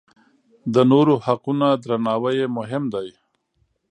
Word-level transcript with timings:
د 0.73 0.75
نورو 0.91 1.13
حقونه 1.25 1.67
درناوی 1.83 2.33
یې 2.39 2.47
مهم 2.57 2.83
دی. 2.93 3.09